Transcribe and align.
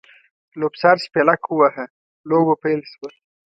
لوبڅار 0.59 0.95
شپېلک 1.05 1.41
ووهه؛ 1.49 1.83
لوبه 2.29 2.55
پیل 2.63 2.81
شوه. 2.91 3.09